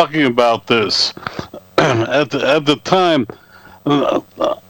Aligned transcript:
talking 0.00 0.24
about 0.24 0.66
this 0.66 1.12
at 1.78 2.30
the 2.30 2.42
at 2.42 2.64
the 2.64 2.76
time. 2.76 3.26
Uh, 3.84 4.20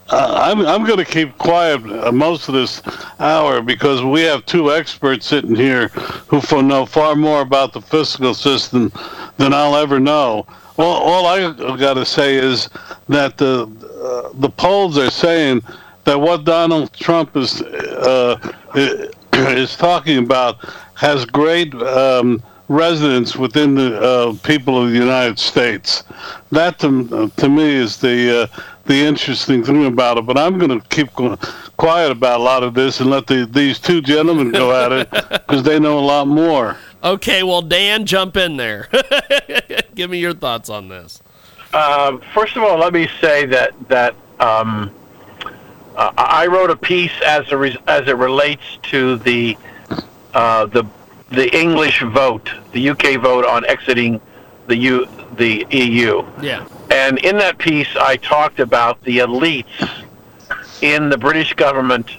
I'm 0.09 0.59
I'm 0.65 0.83
going 0.83 0.97
to 0.97 1.05
keep 1.05 1.37
quiet 1.37 1.79
most 2.13 2.49
of 2.49 2.53
this 2.53 2.81
hour 3.17 3.61
because 3.61 4.03
we 4.03 4.21
have 4.23 4.45
two 4.45 4.73
experts 4.73 5.25
sitting 5.25 5.55
here 5.55 5.87
who 6.27 6.41
know 6.61 6.85
far 6.85 7.15
more 7.15 7.39
about 7.39 7.71
the 7.71 7.79
fiscal 7.79 8.33
system 8.33 8.91
than 9.37 9.53
I'll 9.53 9.77
ever 9.77 10.01
know. 10.01 10.45
All, 10.77 10.97
all 11.09 11.25
I 11.27 11.77
got 11.77 11.93
to 11.93 12.05
say 12.05 12.35
is 12.35 12.67
that 13.07 13.37
the 13.37 13.69
uh, 14.03 14.33
the 14.33 14.49
polls 14.49 14.97
are 14.97 15.11
saying 15.11 15.61
that 16.03 16.19
what 16.19 16.43
Donald 16.43 16.91
Trump 16.91 17.37
is 17.37 17.61
uh, 17.61 18.35
is 19.33 19.77
talking 19.77 20.17
about 20.17 20.57
has 20.95 21.23
great 21.23 21.73
um, 21.75 22.43
resonance 22.71 23.35
within 23.35 23.75
the 23.75 24.01
uh, 24.01 24.35
people 24.43 24.81
of 24.81 24.91
the 24.91 24.97
United 24.97 25.37
States. 25.37 26.03
That 26.51 26.79
to, 26.79 27.31
to 27.35 27.49
me 27.49 27.75
is 27.75 27.97
the 27.97 28.43
uh, 28.43 28.61
the 28.85 28.95
interesting 28.95 29.63
thing 29.63 29.85
about 29.85 30.17
it. 30.17 30.25
But 30.25 30.37
I'm 30.37 30.57
going 30.57 30.79
to 30.79 30.87
keep 30.87 31.09
quiet 31.77 32.11
about 32.11 32.39
a 32.39 32.43
lot 32.43 32.63
of 32.63 32.73
this 32.73 32.99
and 32.99 33.09
let 33.09 33.27
the, 33.27 33.45
these 33.45 33.79
two 33.79 34.01
gentlemen 34.01 34.51
go 34.51 34.71
at 34.73 34.91
it 34.91 35.11
because 35.29 35.63
they 35.63 35.79
know 35.79 35.99
a 35.99 36.01
lot 36.01 36.27
more. 36.27 36.77
Okay, 37.03 37.43
well, 37.43 37.61
Dan, 37.61 38.05
jump 38.05 38.37
in 38.37 38.57
there. 38.57 38.87
Give 39.95 40.09
me 40.09 40.19
your 40.19 40.33
thoughts 40.33 40.69
on 40.69 40.87
this. 40.87 41.21
Uh, 41.73 42.17
first 42.33 42.55
of 42.55 42.63
all, 42.63 42.77
let 42.77 42.93
me 42.93 43.07
say 43.19 43.45
that 43.45 43.73
that 43.87 44.15
um, 44.39 44.91
uh, 45.95 46.11
I 46.17 46.47
wrote 46.47 46.69
a 46.69 46.75
piece 46.75 47.13
as 47.25 47.51
a 47.51 47.57
re- 47.57 47.77
as 47.87 48.07
it 48.07 48.17
relates 48.17 48.63
to 48.83 49.17
the 49.17 49.57
uh, 50.33 50.65
the 50.65 50.85
the 51.31 51.55
English 51.57 52.01
vote, 52.01 52.49
the 52.73 52.89
UK 52.89 53.19
vote 53.21 53.45
on 53.45 53.65
exiting 53.65 54.19
the 54.67 54.75
U 54.75 55.07
the 55.37 55.65
EU. 55.71 56.23
Yeah. 56.41 56.67
And 56.91 57.17
in 57.19 57.37
that 57.37 57.57
piece, 57.57 57.87
I 57.95 58.17
talked 58.17 58.59
about 58.59 59.01
the 59.03 59.19
elites 59.19 60.05
in 60.81 61.09
the 61.09 61.17
British 61.17 61.53
government 61.53 62.09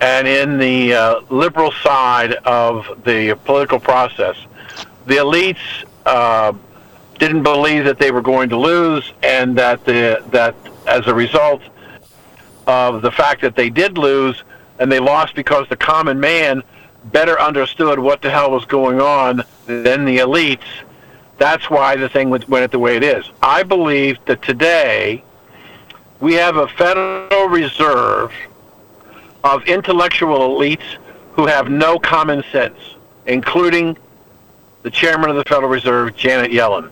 and 0.00 0.26
in 0.26 0.58
the 0.58 0.94
uh, 0.94 1.20
liberal 1.30 1.72
side 1.72 2.34
of 2.44 3.04
the 3.04 3.38
political 3.44 3.78
process. 3.78 4.36
The 5.06 5.16
elites 5.16 5.84
uh, 6.06 6.54
didn't 7.18 7.42
believe 7.42 7.84
that 7.84 7.98
they 7.98 8.10
were 8.10 8.22
going 8.22 8.48
to 8.48 8.56
lose, 8.58 9.12
and 9.22 9.56
that 9.58 9.84
the 9.84 10.22
that 10.30 10.54
as 10.86 11.06
a 11.06 11.14
result 11.14 11.62
of 12.66 13.02
the 13.02 13.10
fact 13.10 13.42
that 13.42 13.56
they 13.56 13.68
did 13.68 13.98
lose, 13.98 14.42
and 14.78 14.90
they 14.90 15.00
lost 15.00 15.34
because 15.34 15.68
the 15.68 15.76
common 15.76 16.18
man 16.18 16.62
better 17.12 17.38
understood 17.40 17.98
what 17.98 18.22
the 18.22 18.30
hell 18.30 18.50
was 18.50 18.64
going 18.64 19.00
on 19.00 19.44
than 19.66 20.04
the 20.04 20.18
elites. 20.18 20.64
That's 21.38 21.68
why 21.68 21.96
the 21.96 22.08
thing 22.08 22.30
went 22.30 22.70
the 22.70 22.78
way 22.78 22.96
it 22.96 23.02
is. 23.02 23.28
I 23.42 23.62
believe 23.62 24.18
that 24.26 24.42
today 24.42 25.24
we 26.20 26.34
have 26.34 26.56
a 26.56 26.68
Federal 26.68 27.48
Reserve 27.48 28.32
of 29.42 29.64
intellectual 29.66 30.38
elites 30.38 30.96
who 31.32 31.46
have 31.46 31.68
no 31.68 31.98
common 31.98 32.44
sense, 32.52 32.78
including 33.26 33.98
the 34.82 34.90
chairman 34.90 35.30
of 35.30 35.36
the 35.36 35.44
Federal 35.44 35.68
Reserve, 35.68 36.16
Janet 36.16 36.50
Yellen. 36.50 36.90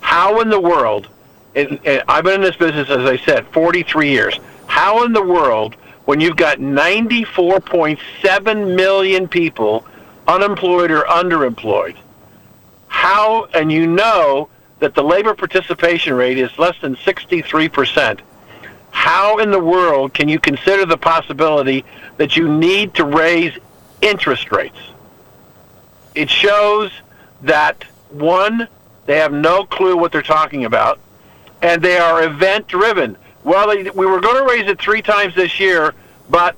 How 0.00 0.40
in 0.40 0.50
the 0.50 0.60
world, 0.60 1.08
I've 1.56 2.24
been 2.24 2.34
in 2.34 2.40
this 2.42 2.56
business, 2.56 2.90
as 2.90 3.06
I 3.06 3.16
said, 3.16 3.46
43 3.48 4.10
years, 4.10 4.38
how 4.66 5.04
in 5.04 5.12
the 5.12 5.22
world 5.22 5.76
when 6.04 6.20
you've 6.20 6.36
got 6.36 6.58
94.7 6.58 8.76
million 8.76 9.26
people 9.28 9.86
unemployed 10.26 10.90
or 10.90 11.02
underemployed. 11.02 11.96
How, 12.88 13.44
and 13.54 13.70
you 13.72 13.86
know 13.86 14.48
that 14.80 14.94
the 14.94 15.02
labor 15.02 15.34
participation 15.34 16.12
rate 16.14 16.38
is 16.38 16.58
less 16.58 16.78
than 16.80 16.96
63%. 16.96 18.20
How 18.90 19.38
in 19.38 19.50
the 19.50 19.58
world 19.58 20.14
can 20.14 20.28
you 20.28 20.38
consider 20.38 20.86
the 20.86 20.96
possibility 20.96 21.84
that 22.16 22.36
you 22.36 22.48
need 22.48 22.94
to 22.94 23.04
raise 23.04 23.58
interest 24.00 24.52
rates? 24.52 24.78
It 26.14 26.30
shows 26.30 26.92
that, 27.42 27.82
one, 28.10 28.68
they 29.06 29.18
have 29.18 29.32
no 29.32 29.64
clue 29.64 29.96
what 29.96 30.12
they're 30.12 30.22
talking 30.22 30.64
about, 30.64 31.00
and 31.60 31.82
they 31.82 31.98
are 31.98 32.22
event 32.22 32.68
driven. 32.68 33.16
Well, 33.44 33.68
they, 33.68 33.88
we 33.90 34.06
were 34.06 34.20
going 34.20 34.36
to 34.36 34.44
raise 34.50 34.66
it 34.68 34.80
three 34.80 35.02
times 35.02 35.34
this 35.34 35.60
year, 35.60 35.94
but 36.30 36.56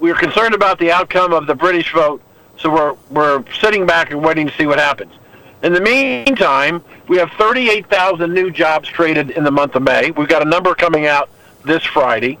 we 0.00 0.10
are 0.10 0.14
concerned 0.14 0.54
about 0.54 0.78
the 0.78 0.90
outcome 0.90 1.34
of 1.34 1.46
the 1.46 1.54
British 1.54 1.92
vote, 1.92 2.22
so 2.58 2.70
we're 2.70 2.94
we're 3.10 3.44
sitting 3.60 3.84
back 3.86 4.10
and 4.10 4.24
waiting 4.24 4.48
to 4.48 4.56
see 4.56 4.64
what 4.66 4.78
happens. 4.78 5.12
In 5.62 5.74
the 5.74 5.80
meantime, 5.80 6.82
we 7.08 7.16
have 7.18 7.30
38,000 7.32 8.32
new 8.32 8.50
jobs 8.50 8.88
created 8.90 9.30
in 9.30 9.44
the 9.44 9.50
month 9.50 9.74
of 9.74 9.82
May. 9.82 10.10
We've 10.10 10.28
got 10.28 10.40
a 10.42 10.48
number 10.48 10.74
coming 10.74 11.06
out 11.06 11.28
this 11.64 11.84
Friday. 11.84 12.38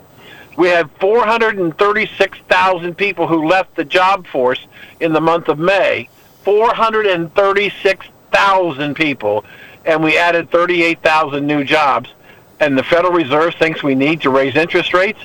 We 0.56 0.68
have 0.68 0.90
436,000 1.00 2.94
people 2.94 3.26
who 3.26 3.46
left 3.46 3.74
the 3.76 3.84
job 3.84 4.26
force 4.26 4.66
in 5.00 5.12
the 5.12 5.20
month 5.20 5.48
of 5.48 5.58
May. 5.58 6.08
436,000 6.44 8.94
people, 8.94 9.44
and 9.84 10.02
we 10.02 10.16
added 10.18 10.50
38,000 10.50 11.46
new 11.46 11.64
jobs 11.64 12.13
and 12.60 12.78
the 12.78 12.82
Federal 12.82 13.12
Reserve 13.12 13.54
thinks 13.54 13.82
we 13.82 13.94
need 13.94 14.20
to 14.22 14.30
raise 14.30 14.54
interest 14.54 14.94
rates, 14.94 15.20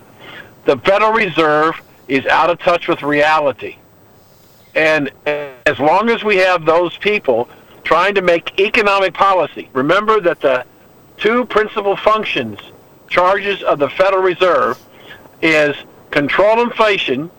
the 0.66 0.78
Federal 0.78 1.12
Reserve 1.12 1.80
is 2.08 2.26
out 2.26 2.50
of 2.50 2.60
touch 2.60 2.88
with 2.88 3.02
reality. 3.02 3.78
And 4.76 5.12
as 5.26 5.80
long 5.80 6.10
as 6.10 6.24
we 6.24 6.38
have 6.38 6.66
those 6.66 6.96
people 6.98 7.50
trying 7.84 8.16
to 8.16 8.22
make 8.22 8.60
economic 8.60 9.14
policy, 9.14 9.70
remember 9.74 10.20
that 10.22 10.42
the 10.42 10.66
two 11.18 11.46
principal 11.46 11.96
functions, 11.96 12.60
charges 13.08 13.62
of 13.64 13.80
the 13.80 13.90
Federal 13.90 14.24
Reserve, 14.24 14.80
is 15.42 15.76
control 16.12 16.62
inflation 16.62 17.30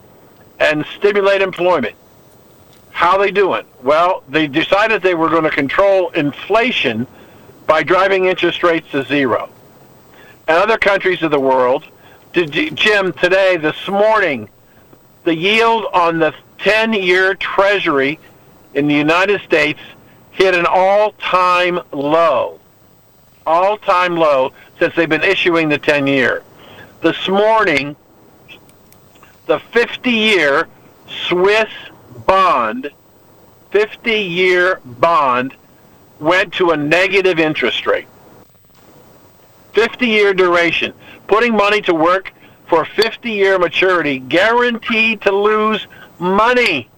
and 0.58 0.84
stimulate 0.96 1.42
employment. 1.42 1.94
How 2.90 3.12
are 3.12 3.24
they 3.24 3.30
doing? 3.30 3.64
Well, 3.82 4.22
they 4.28 4.46
decided 4.46 5.02
they 5.02 5.14
were 5.14 5.30
going 5.30 5.44
to 5.44 5.50
control 5.50 6.10
inflation 6.10 7.06
by 7.66 7.82
driving 7.82 8.26
interest 8.26 8.62
rates 8.62 8.90
to 8.90 9.04
zero 9.04 9.50
and 10.50 10.58
other 10.58 10.78
countries 10.78 11.22
of 11.22 11.30
the 11.30 11.38
world. 11.38 11.84
Jim, 12.32 13.12
today, 13.12 13.56
this 13.56 13.86
morning, 13.86 14.48
the 15.22 15.32
yield 15.32 15.86
on 15.92 16.18
the 16.18 16.34
10 16.58 16.92
year 16.92 17.34
Treasury 17.36 18.18
in 18.74 18.88
the 18.88 18.94
United 18.94 19.40
States 19.42 19.78
hit 20.32 20.56
an 20.56 20.66
all 20.68 21.12
time 21.12 21.78
low. 21.92 22.58
All 23.46 23.78
time 23.78 24.16
low 24.16 24.52
since 24.80 24.92
they've 24.96 25.08
been 25.08 25.22
issuing 25.22 25.68
the 25.68 25.78
10 25.78 26.08
year. 26.08 26.42
This 27.00 27.28
morning, 27.28 27.94
the 29.46 29.60
50 29.60 30.10
year 30.10 30.66
Swiss 31.28 31.70
bond, 32.26 32.90
50 33.70 34.12
year 34.12 34.80
bond, 34.84 35.54
went 36.18 36.52
to 36.54 36.72
a 36.72 36.76
negative 36.76 37.38
interest 37.38 37.86
rate. 37.86 38.08
50 39.72 40.06
year 40.06 40.34
duration, 40.34 40.92
putting 41.26 41.54
money 41.54 41.80
to 41.82 41.94
work 41.94 42.32
for 42.68 42.84
50 42.84 43.30
year 43.30 43.58
maturity, 43.58 44.18
guaranteed 44.18 45.20
to 45.22 45.32
lose 45.32 45.86
money. 46.18 46.88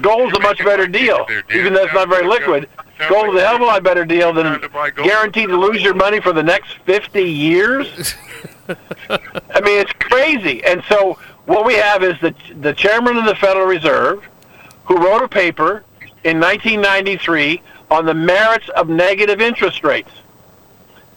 Gold's 0.00 0.36
a 0.36 0.40
much 0.40 0.58
better 0.58 0.86
deal, 0.86 1.26
even 1.54 1.72
though 1.72 1.84
it's 1.84 1.94
not 1.94 2.08
very 2.08 2.26
liquid. 2.26 2.68
Gold's 3.08 3.38
a 3.38 3.40
hell 3.40 3.56
of 3.56 3.60
a 3.62 3.64
lot 3.64 3.82
better 3.82 4.04
deal 4.04 4.32
than 4.32 4.60
guaranteed 4.96 5.48
to 5.48 5.56
lose 5.56 5.82
your 5.82 5.94
money 5.94 6.20
for 6.20 6.32
the 6.32 6.42
next 6.42 6.74
50 6.84 7.22
years. 7.22 8.14
I 8.68 9.60
mean, 9.60 9.80
it's 9.80 9.92
crazy. 9.92 10.62
And 10.64 10.82
so 10.88 11.18
what 11.46 11.64
we 11.64 11.74
have 11.74 12.02
is 12.02 12.18
the 12.20 12.34
the 12.60 12.72
chairman 12.72 13.16
of 13.16 13.24
the 13.24 13.34
Federal 13.34 13.66
Reserve, 13.66 14.24
who 14.84 14.96
wrote 14.96 15.22
a 15.22 15.28
paper 15.28 15.84
in 16.24 16.40
1993 16.40 17.62
on 17.90 18.04
the 18.04 18.14
merits 18.14 18.68
of 18.70 18.88
negative 18.88 19.40
interest 19.40 19.84
rates. 19.84 20.10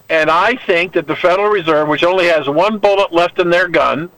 And 0.09 0.31
I 0.31 0.55
think 0.55 0.93
that 0.93 1.07
the 1.07 1.15
Federal 1.15 1.49
Reserve, 1.49 1.87
which 1.87 2.03
only 2.03 2.25
has 2.25 2.49
one 2.49 2.79
bullet 2.79 3.13
left 3.13 3.37
in 3.39 3.49
their 3.49 3.67
gun, 3.67 4.09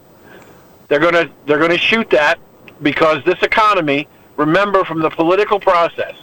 they're 0.88 1.00
going 1.00 1.14
to 1.14 1.30
they're 1.46 1.58
going 1.58 1.72
to 1.72 1.78
shoot 1.78 2.10
that 2.12 2.40
because 2.82 3.24
this 3.26 3.42
economy, 3.44 4.08
remember 4.38 4.84
from 4.84 5.02
the 5.02 5.10
political 5.10 5.60
process, 5.60 6.16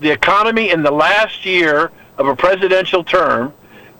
the 0.00 0.10
economy 0.10 0.70
in 0.70 0.82
the 0.82 0.90
last 0.90 1.44
year 1.44 1.90
of 2.18 2.26
a 2.26 2.36
presidential 2.36 3.02
term 3.02 3.52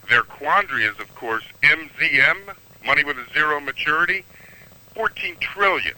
Their 0.08 0.23
quandary 0.23 0.85
is, 0.85 0.99
of 0.99 1.14
course, 1.14 1.44
MZM, 1.62 2.55
money 2.85 3.05
with 3.05 3.17
a 3.19 3.32
zero 3.32 3.61
maturity, 3.61 4.25
14 4.94 5.37
trillion. 5.41 5.94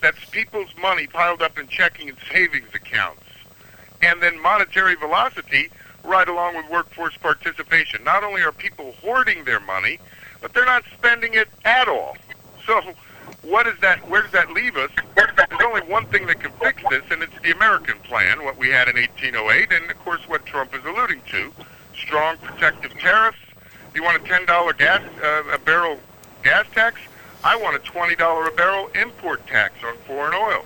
That's 0.00 0.22
people's 0.30 0.74
money 0.80 1.06
piled 1.06 1.42
up 1.42 1.58
in 1.58 1.68
checking 1.68 2.08
and 2.08 2.18
savings 2.30 2.68
accounts. 2.74 3.22
And 4.02 4.22
then 4.22 4.40
monetary 4.40 4.94
velocity 4.94 5.70
right 6.04 6.28
along 6.28 6.56
with 6.56 6.68
workforce 6.70 7.16
participation. 7.16 8.02
Not 8.04 8.24
only 8.24 8.42
are 8.42 8.52
people 8.52 8.94
hoarding 9.00 9.44
their 9.44 9.60
money, 9.60 9.98
but 10.40 10.54
they're 10.54 10.64
not 10.64 10.84
spending 10.96 11.34
it 11.34 11.48
at 11.64 11.88
all. 11.88 12.16
So 12.66 12.80
what 13.42 13.66
is 13.66 13.78
that 13.80 14.08
where 14.08 14.22
does 14.22 14.32
that 14.32 14.50
leave 14.52 14.76
us? 14.76 14.90
There's 15.16 15.60
only 15.62 15.80
one 15.82 16.06
thing 16.06 16.26
that 16.26 16.40
can 16.40 16.52
fix 16.52 16.82
this 16.90 17.04
and 17.10 17.22
it's 17.22 17.32
the 17.42 17.52
American 17.52 17.98
plan, 18.00 18.44
what 18.44 18.56
we 18.58 18.68
had 18.68 18.88
in 18.88 18.96
1808 18.96 19.72
and 19.72 19.90
of 19.90 19.98
course 20.04 20.20
what 20.28 20.44
Trump 20.46 20.74
is 20.74 20.84
alluding 20.84 21.22
to. 21.30 21.52
Strong 21.94 22.38
protective 22.38 22.92
tariffs. 22.98 23.38
You 23.94 24.02
want 24.02 24.16
a 24.16 24.28
$10 24.28 24.78
gas 24.78 25.02
uh, 25.22 25.42
a 25.52 25.58
barrel 25.58 25.98
gas 26.42 26.66
tax? 26.74 27.00
I 27.44 27.56
want 27.56 27.76
a 27.76 27.78
$20 27.80 28.48
a 28.48 28.50
barrel 28.56 28.88
import 28.94 29.46
tax 29.46 29.74
on 29.84 29.96
foreign 29.98 30.34
oil. 30.34 30.64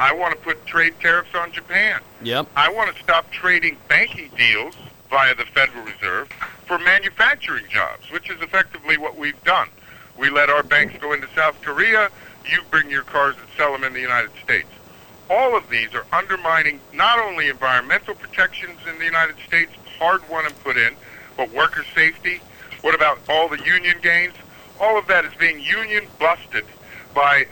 I 0.00 0.12
want 0.14 0.34
to 0.34 0.40
put 0.40 0.64
trade 0.66 0.94
tariffs 1.00 1.34
on 1.34 1.52
Japan. 1.52 2.00
Yep. 2.22 2.48
I 2.56 2.70
want 2.70 2.94
to 2.94 3.02
stop 3.02 3.30
trading 3.30 3.76
banking 3.88 4.30
deals 4.36 4.74
via 5.10 5.34
the 5.34 5.44
Federal 5.44 5.84
Reserve 5.84 6.28
for 6.66 6.78
manufacturing 6.78 7.64
jobs, 7.68 8.10
which 8.10 8.30
is 8.30 8.40
effectively 8.40 8.96
what 8.96 9.16
we've 9.16 9.42
done. 9.44 9.68
We 10.16 10.30
let 10.30 10.50
our 10.50 10.62
banks 10.62 10.94
go 11.00 11.12
into 11.12 11.28
South 11.34 11.60
Korea. 11.62 12.10
You 12.50 12.60
bring 12.70 12.90
your 12.90 13.02
cars 13.02 13.36
and 13.38 13.46
sell 13.56 13.72
them 13.72 13.84
in 13.84 13.92
the 13.92 14.00
United 14.00 14.30
States. 14.42 14.68
All 15.30 15.56
of 15.56 15.68
these 15.68 15.94
are 15.94 16.06
undermining 16.12 16.80
not 16.94 17.18
only 17.18 17.48
environmental 17.48 18.14
protections 18.14 18.78
in 18.88 18.98
the 18.98 19.04
United 19.04 19.36
States, 19.46 19.72
hard 19.98 20.26
won 20.28 20.46
and 20.46 20.64
put 20.64 20.76
in, 20.76 20.94
but 21.36 21.50
worker 21.52 21.84
safety. 21.94 22.40
What 22.82 22.94
about 22.94 23.18
all 23.28 23.48
the 23.48 23.62
union 23.64 23.96
gains? 24.00 24.34
All 24.80 24.96
of 24.96 25.06
that 25.08 25.24
is 25.24 25.34
being 25.34 25.60
union 25.60 26.06
busted 26.18 26.64
by 27.14 27.46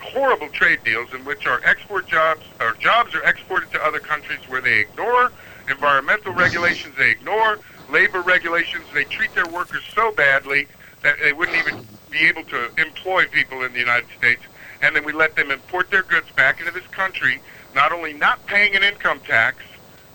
horrible 0.00 0.48
trade 0.48 0.80
deals 0.84 1.12
in 1.14 1.24
which 1.24 1.46
our 1.46 1.60
export 1.64 2.06
jobs, 2.06 2.42
our 2.60 2.74
jobs 2.74 3.14
are 3.14 3.22
exported 3.24 3.70
to 3.72 3.84
other 3.84 4.00
countries 4.00 4.40
where 4.48 4.60
they 4.60 4.80
ignore 4.80 5.30
environmental 5.68 6.32
regulations, 6.32 6.94
they 6.96 7.10
ignore 7.10 7.58
labor 7.90 8.20
regulations, 8.20 8.84
they 8.92 9.04
treat 9.04 9.34
their 9.34 9.46
workers 9.46 9.82
so 9.94 10.12
badly 10.12 10.66
that 11.02 11.16
they 11.22 11.32
wouldn't 11.32 11.56
even 11.56 11.84
be 12.10 12.18
able 12.18 12.44
to 12.44 12.70
employ 12.78 13.26
people 13.26 13.62
in 13.62 13.72
the 13.72 13.78
United 13.78 14.08
States, 14.16 14.42
and 14.82 14.94
then 14.94 15.04
we 15.04 15.12
let 15.12 15.36
them 15.36 15.50
import 15.50 15.90
their 15.90 16.02
goods 16.02 16.30
back 16.32 16.60
into 16.60 16.72
this 16.72 16.86
country, 16.88 17.40
not 17.74 17.92
only 17.92 18.12
not 18.12 18.44
paying 18.46 18.74
an 18.74 18.82
income 18.82 19.20
tax, 19.20 19.58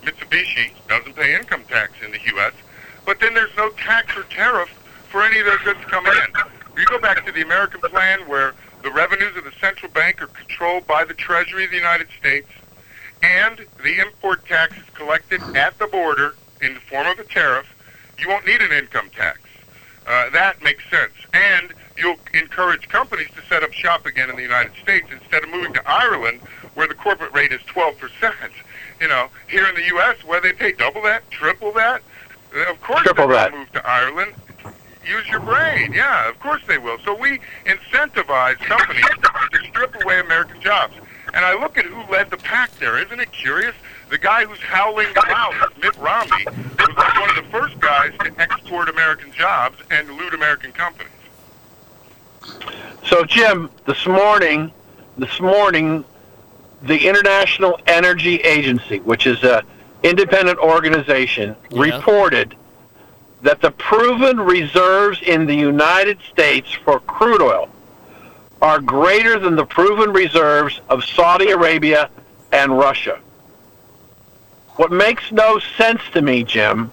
Mitsubishi 0.04 0.72
doesn't 0.88 1.16
pay 1.16 1.36
income 1.36 1.64
tax 1.68 1.94
in 2.04 2.12
the 2.12 2.20
U.S., 2.36 2.54
but 3.06 3.20
then 3.20 3.34
there's 3.34 3.56
no 3.58 3.70
tax 3.72 4.16
or 4.18 4.24
tariff 4.24 4.70
for 5.10 5.24
any 5.24 5.40
of 5.40 5.46
their 5.46 5.58
goods 5.60 5.84
coming 5.86 6.12
in. 6.12 6.42
You 6.78 6.86
go 6.86 7.00
back 7.00 7.26
to 7.26 7.32
the 7.32 7.42
American 7.42 7.80
plan 7.82 8.20
where 8.28 8.54
the 8.86 8.92
revenues 8.92 9.36
of 9.36 9.44
the 9.44 9.52
central 9.60 9.92
bank 9.92 10.22
are 10.22 10.28
controlled 10.28 10.86
by 10.86 11.04
the 11.04 11.16
Treasury 11.16 11.66
of 11.66 11.72
the 11.72 11.76
United 11.76 12.08
States, 12.20 12.48
and 13.24 13.66
the 13.84 13.98
import 14.00 14.46
tax 14.46 14.78
is 14.78 14.84
collected 14.94 15.42
at 15.56 15.78
the 15.80 15.88
border 15.88 16.36
in 16.62 16.76
the 16.76 16.80
form 16.82 17.08
of 17.08 17.18
a 17.18 17.24
tariff. 17.24 17.66
You 18.20 18.30
won't 18.30 18.46
need 18.46 18.62
an 18.62 18.72
income 18.72 19.10
tax. 19.10 19.40
Uh, 20.06 20.30
that 20.30 20.62
makes 20.62 20.88
sense. 20.92 21.14
And 21.34 21.74
you'll 21.98 22.20
encourage 22.36 22.88
companies 22.88 23.30
to 23.36 23.42
set 23.50 23.64
up 23.64 23.74
shop 23.74 24.06
again 24.06 24.30
in 24.30 24.36
the 24.36 24.44
United 24.44 24.74
States 24.84 25.08
instead 25.12 25.44
of 25.44 25.50
moving 25.50 25.74
to 25.74 25.90
Ireland, 25.90 26.42
where 26.76 26.88
the 26.88 26.94
corporate 26.94 27.34
rate 27.34 27.52
is 27.52 27.62
12%. 27.62 28.34
You 29.02 29.08
know, 29.08 29.30
here 29.48 29.66
in 29.66 29.74
the 29.74 29.84
U.S., 29.88 30.24
where 30.24 30.40
they 30.40 30.54
pay 30.54 30.74
double 30.74 31.02
that, 31.02 31.30
triple 31.32 31.72
that, 31.72 32.04
uh, 32.56 32.72
of 32.72 32.80
course 32.82 33.02
Triple 33.02 33.28
they're 33.30 33.36
that. 33.38 33.52
going 33.52 33.66
to 33.66 33.74
move 33.74 33.84
to 33.84 33.90
Ireland. 33.90 34.36
Use 35.06 35.28
your 35.28 35.40
brain. 35.40 35.94
Yeah, 35.94 36.28
of 36.30 36.40
course 36.40 36.62
they 36.68 36.78
will. 36.78 36.98
So 37.00 37.13
we 37.16 37.40
incentivize 37.66 38.57
companies 38.60 39.06
to 39.06 39.60
strip 39.69 39.96
away 40.04 40.19
American 40.19 40.60
jobs. 40.62 40.96
And 41.34 41.44
I 41.46 41.54
look 41.60 41.78
at 41.78 41.86
who 41.86 42.02
led 42.12 42.30
the 42.30 42.38
pack 42.38 42.72
there. 42.80 42.98
Isn't 42.98 43.19
it 43.19 43.31
curious? 43.31 43.75
The 44.10 44.18
guy 44.18 44.46
who's 44.46 44.60
howling 44.60 45.07
loud, 45.16 45.54
Mitt 45.81 45.96
Romney, 45.98 46.46
was 46.46 46.96
like 46.96 47.19
one 47.19 47.30
of 47.30 47.36
the 47.36 47.50
first 47.52 47.80
guys 47.80 48.13
to 48.19 48.31
export 48.40 48.90
American 48.90 49.31
jobs 49.31 49.78
and 49.92 50.10
loot 50.12 50.34
American 50.34 50.72
companies. 50.72 51.12
So, 53.06 53.24
Jim, 53.24 53.69
this 53.86 54.06
morning, 54.06 54.72
this 55.18 55.40
morning, 55.40 56.06
the 56.84 57.08
International 57.08 57.80
Energy 57.88 58.38
Agency, 58.38 59.00
which 59.00 59.28
is 59.28 59.44
a 59.44 59.63
independent 60.04 60.60
organization, 60.60 61.56
Yeah. 61.69 61.81
reported 61.96 62.56
that 63.46 63.62
the 63.62 63.70
proven 63.70 64.40
reserves 64.40 65.22
in 65.22 65.46
the 65.46 65.54
United 65.54 66.18
States 66.32 66.74
for 66.84 67.00
crude 67.02 67.44
oil 67.44 67.70
are 68.60 68.80
greater 68.80 69.38
than 69.38 69.56
the 69.56 69.66
proven 69.66 70.12
reserves 70.12 70.82
of 70.90 71.06
Saudi 71.06 71.52
Arabia 71.52 72.10
and 72.52 72.76
Russia. 72.76 73.20
What 74.78 74.92
makes 74.92 75.32
no 75.32 75.60
sense 75.78 76.02
to 76.14 76.24
me, 76.24 76.44
Jim, 76.44 76.92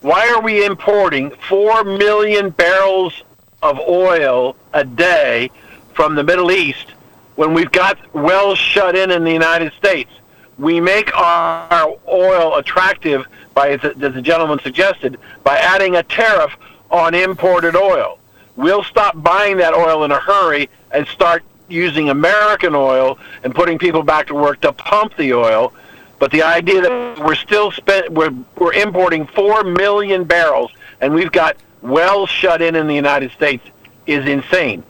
why 0.00 0.28
are 0.28 0.40
we 0.40 0.64
importing 0.64 1.32
4 1.48 1.82
million 1.82 2.50
barrels 2.50 3.24
of 3.60 3.80
oil 3.80 4.54
a 4.72 4.84
day 4.84 5.50
from 5.92 6.14
the 6.14 6.22
Middle 6.22 6.52
East 6.52 6.92
when 7.34 7.52
we've 7.52 7.72
got 7.72 7.98
wells 8.14 8.58
shut 8.58 8.94
in 8.94 9.10
in 9.10 9.24
the 9.24 9.32
United 9.32 9.72
States? 9.72 10.12
We 10.58 10.80
make 10.80 11.16
our 11.16 11.94
oil 12.08 12.56
attractive 12.56 13.26
by, 13.54 13.70
as 13.70 13.80
the 13.96 14.22
gentleman 14.22 14.58
suggested, 14.60 15.18
by 15.44 15.56
adding 15.58 15.96
a 15.96 16.02
tariff 16.02 16.52
on 16.90 17.14
imported 17.14 17.76
oil. 17.76 18.18
We'll 18.56 18.82
stop 18.82 19.22
buying 19.22 19.58
that 19.58 19.72
oil 19.72 20.04
in 20.04 20.10
a 20.10 20.18
hurry 20.18 20.68
and 20.90 21.06
start 21.06 21.44
using 21.68 22.10
American 22.10 22.74
oil 22.74 23.18
and 23.44 23.54
putting 23.54 23.78
people 23.78 24.02
back 24.02 24.26
to 24.28 24.34
work 24.34 24.60
to 24.62 24.72
pump 24.72 25.16
the 25.16 25.32
oil. 25.34 25.72
But 26.18 26.32
the 26.32 26.42
idea 26.42 26.82
that 26.82 27.24
we're 27.24 27.36
still 27.36 27.70
spent, 27.70 28.10
we're, 28.10 28.34
we're 28.56 28.72
importing 28.72 29.26
4 29.26 29.62
million 29.62 30.24
barrels 30.24 30.72
and 31.00 31.14
we've 31.14 31.30
got 31.30 31.56
wells 31.82 32.30
shut 32.30 32.60
in 32.60 32.74
in 32.74 32.88
the 32.88 32.94
United 32.94 33.30
States 33.30 33.64
is 34.06 34.26
insane. 34.26 34.82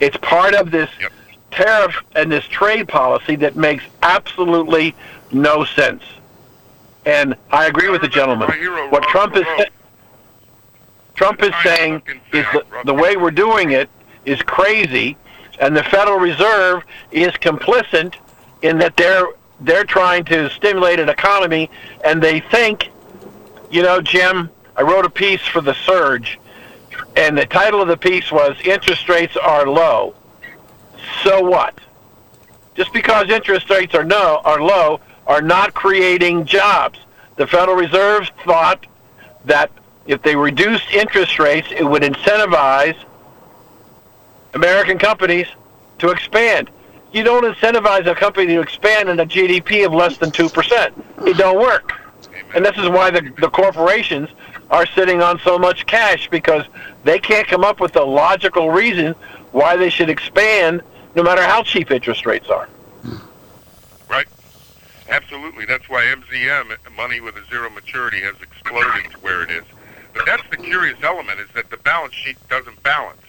It's 0.00 0.16
part 0.18 0.54
of 0.54 0.70
this 0.70 0.90
Yep. 1.00 1.12
Tariff 1.56 1.96
and 2.14 2.30
this 2.30 2.44
trade 2.44 2.86
policy 2.88 3.36
that 3.36 3.56
makes 3.56 3.84
absolutely 4.02 4.94
no 5.32 5.64
sense. 5.64 6.02
And 7.04 7.36
I 7.50 7.66
agree 7.66 7.88
with 7.88 8.02
the 8.02 8.08
gentleman. 8.08 8.48
What 8.90 9.02
Trump 9.04 9.36
is 9.36 9.46
Trump 11.14 11.42
is 11.42 11.52
saying 11.62 12.02
is 12.32 12.44
the, 12.52 12.64
the 12.84 12.94
way 12.94 13.16
we're 13.16 13.30
doing 13.30 13.72
it 13.72 13.88
is 14.26 14.42
crazy, 14.42 15.16
and 15.58 15.74
the 15.74 15.82
Federal 15.84 16.18
Reserve 16.18 16.84
is 17.10 17.32
complicit 17.32 18.14
in 18.62 18.78
that 18.78 18.96
they're 18.96 19.28
they're 19.60 19.84
trying 19.84 20.24
to 20.26 20.50
stimulate 20.50 21.00
an 21.00 21.08
economy, 21.08 21.70
and 22.04 22.22
they 22.22 22.40
think, 22.40 22.90
you 23.70 23.82
know, 23.82 24.02
Jim, 24.02 24.50
I 24.76 24.82
wrote 24.82 25.06
a 25.06 25.10
piece 25.10 25.40
for 25.40 25.62
the 25.62 25.72
Surge, 25.72 26.38
and 27.16 27.38
the 27.38 27.46
title 27.46 27.80
of 27.80 27.88
the 27.88 27.96
piece 27.96 28.30
was 28.30 28.56
"Interest 28.64 29.08
Rates 29.08 29.36
Are 29.36 29.66
Low." 29.66 30.14
So 31.22 31.42
what? 31.42 31.78
Just 32.74 32.92
because 32.92 33.30
interest 33.30 33.70
rates 33.70 33.94
are 33.94 34.04
no 34.04 34.40
are 34.44 34.60
low 34.60 35.00
are 35.26 35.42
not 35.42 35.74
creating 35.74 36.44
jobs. 36.44 36.98
The 37.36 37.46
Federal 37.46 37.76
Reserve 37.76 38.30
thought 38.44 38.86
that 39.44 39.70
if 40.06 40.22
they 40.22 40.36
reduced 40.36 40.90
interest 40.92 41.38
rates, 41.38 41.68
it 41.70 41.84
would 41.84 42.02
incentivize 42.02 42.96
American 44.54 44.98
companies 44.98 45.46
to 45.98 46.10
expand. 46.10 46.70
You 47.12 47.22
don't 47.24 47.44
incentivize 47.44 48.06
a 48.06 48.14
company 48.14 48.46
to 48.54 48.60
expand 48.60 49.08
in 49.08 49.20
a 49.20 49.26
GDP 49.26 49.86
of 49.86 49.92
less 49.92 50.16
than 50.18 50.30
2%. 50.30 51.26
It 51.26 51.36
don't 51.36 51.58
work. 51.58 51.92
And 52.54 52.64
this 52.64 52.76
is 52.76 52.88
why 52.88 53.10
the, 53.10 53.32
the 53.38 53.50
corporations 53.50 54.28
are 54.70 54.86
sitting 54.86 55.22
on 55.22 55.38
so 55.40 55.58
much 55.58 55.86
cash 55.86 56.28
because 56.30 56.64
they 57.04 57.18
can't 57.18 57.46
come 57.46 57.64
up 57.64 57.80
with 57.80 57.96
a 57.96 58.02
logical 58.02 58.70
reason 58.70 59.14
why 59.52 59.76
they 59.76 59.90
should 59.90 60.10
expand 60.10 60.82
no 61.16 61.22
matter 61.22 61.42
how 61.42 61.62
cheap 61.62 61.90
interest 61.90 62.26
rates 62.26 62.48
are. 62.48 62.68
Right? 64.08 64.26
Absolutely. 65.08 65.64
That's 65.64 65.88
why 65.88 66.02
MZM, 66.02 66.76
money 66.94 67.20
with 67.20 67.36
a 67.36 67.44
zero 67.46 67.70
maturity, 67.70 68.20
has 68.20 68.34
exploded 68.42 69.10
to 69.10 69.18
where 69.18 69.42
it 69.42 69.50
is. 69.50 69.64
But 70.14 70.26
that's 70.26 70.48
the 70.50 70.58
curious 70.58 70.98
element 71.02 71.40
is 71.40 71.48
that 71.54 71.70
the 71.70 71.78
balance 71.78 72.14
sheet 72.14 72.36
doesn't 72.48 72.82
balance. 72.82 73.20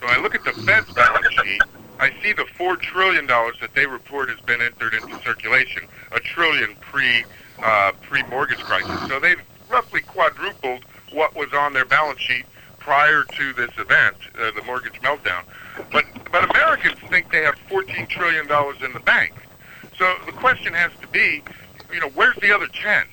So 0.00 0.06
I 0.08 0.20
look 0.20 0.34
at 0.34 0.44
the 0.44 0.52
Fed's 0.52 0.92
balance 0.92 1.32
sheet, 1.32 1.62
I 2.00 2.12
see 2.22 2.32
the 2.32 2.44
four 2.56 2.76
trillion 2.76 3.26
dollars 3.26 3.56
that 3.60 3.74
they 3.74 3.86
report 3.86 4.28
has 4.28 4.40
been 4.40 4.60
entered 4.60 4.94
into 4.94 5.16
circulation, 5.22 5.84
a 6.10 6.18
trillion 6.18 6.74
pre 6.80 7.24
uh, 7.62 7.92
pre 8.02 8.24
mortgage 8.24 8.58
crisis. 8.58 9.08
So 9.08 9.20
they've 9.20 9.40
roughly 9.70 10.00
quadrupled 10.00 10.84
what 11.12 11.36
was 11.36 11.52
on 11.52 11.72
their 11.72 11.84
balance 11.84 12.20
sheet 12.20 12.44
prior 12.80 13.22
to 13.22 13.52
this 13.52 13.70
event, 13.78 14.16
uh, 14.40 14.50
the 14.56 14.62
mortgage 14.62 15.00
meltdown. 15.02 15.44
But 15.92 16.04
but 16.32 16.50
Americans 16.50 16.98
think 17.10 17.30
they 17.30 17.42
have 17.42 17.56
14 17.68 18.06
trillion 18.06 18.46
dollars 18.46 18.78
in 18.82 18.92
the 18.94 19.00
bank. 19.00 19.34
So 19.98 20.16
the 20.26 20.32
question 20.32 20.72
has 20.72 20.90
to 21.02 21.06
be, 21.08 21.42
you 21.92 22.00
know, 22.00 22.08
where's 22.14 22.36
the 22.36 22.52
other 22.52 22.66
10? 22.66 23.04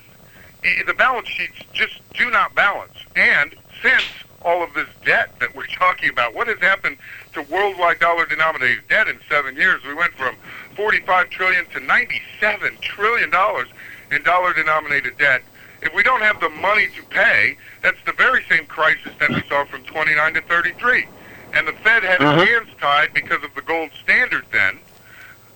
The 0.87 0.93
balance 0.93 1.27
sheets 1.27 1.59
just 1.73 2.01
do 2.13 2.31
not 2.31 2.55
balance. 2.55 2.93
And 3.15 3.55
since 3.83 4.03
all 4.41 4.63
of 4.63 4.73
this 4.73 4.87
debt 5.05 5.37
that 5.39 5.53
we're 5.53 5.67
talking 5.77 6.09
about, 6.09 6.33
what 6.33 6.47
has 6.47 6.59
happened 6.59 6.97
to 7.33 7.41
worldwide 7.43 7.99
dollar-denominated 7.99 8.87
debt 8.87 9.07
in 9.07 9.19
seven 9.29 9.55
years? 9.55 9.83
We 9.85 9.93
went 9.93 10.13
from 10.13 10.35
45 10.75 11.29
trillion 11.29 11.65
to 11.67 11.81
97 11.81 12.77
trillion 12.81 13.29
dollars 13.29 13.67
in 14.11 14.23
dollar-denominated 14.23 15.17
debt. 15.17 15.43
If 15.81 15.93
we 15.93 16.03
don't 16.03 16.21
have 16.21 16.39
the 16.39 16.49
money 16.49 16.87
to 16.95 17.03
pay, 17.03 17.57
that's 17.81 17.97
the 18.05 18.13
very 18.13 18.43
same 18.49 18.65
crisis 18.65 19.11
that 19.19 19.29
we 19.29 19.41
saw 19.47 19.65
from 19.65 19.83
29 19.83 20.33
to 20.33 20.41
33. 20.41 21.07
And 21.53 21.67
the 21.67 21.73
Fed 21.73 22.03
had 22.03 22.19
Mhm. 22.19 22.41
its 22.41 22.49
hands 22.51 22.69
tied 22.79 23.13
because 23.13 23.43
of 23.43 23.53
the 23.55 23.61
gold 23.61 23.89
standard 24.01 24.45
then. 24.51 24.79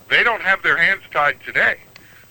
They 0.10 0.24
don't 0.24 0.42
have 0.42 0.62
their 0.64 0.78
hands 0.78 1.04
tied 1.12 1.38
today. 1.46 1.78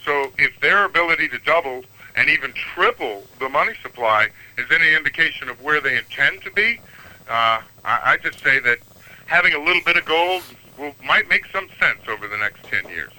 So 0.04 0.32
if 0.38 0.58
their 0.60 0.84
ability 0.84 1.28
to 1.28 1.38
double 1.38 1.84
and 2.16 2.28
even 2.28 2.52
triple 2.52 3.26
the 3.38 3.48
money 3.48 3.72
supply 3.82 4.28
is 4.58 4.66
any 4.70 4.94
indication 4.94 5.48
of 5.48 5.60
where 5.62 5.80
they 5.80 5.96
intend 5.96 6.42
to 6.42 6.50
be, 6.50 6.80
uh, 7.28 7.60
I, 7.84 8.00
I 8.04 8.16
just 8.22 8.42
say 8.42 8.58
that 8.60 8.78
having 9.26 9.54
a 9.54 9.58
little 9.58 9.82
bit 9.84 9.96
of 9.96 10.04
gold 10.04 10.42
will, 10.76 10.94
might 11.04 11.28
make 11.28 11.46
some 11.46 11.68
sense 11.78 12.00
over 12.08 12.26
the 12.28 12.36
next 12.36 12.64
10 12.64 12.88
years. 12.88 13.12